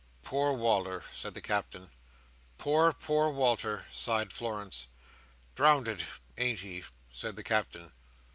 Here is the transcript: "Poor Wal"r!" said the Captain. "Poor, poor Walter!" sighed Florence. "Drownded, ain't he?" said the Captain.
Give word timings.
"Poor 0.23 0.51
Wal"r!" 0.53 1.03
said 1.13 1.35
the 1.35 1.41
Captain. 1.43 1.91
"Poor, 2.57 2.91
poor 2.91 3.29
Walter!" 3.29 3.85
sighed 3.91 4.33
Florence. 4.33 4.87
"Drownded, 5.53 6.05
ain't 6.39 6.61
he?" 6.61 6.85
said 7.11 7.35
the 7.35 7.43
Captain. 7.43 7.91